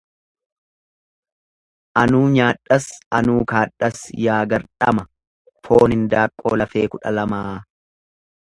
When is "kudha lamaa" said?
6.97-7.49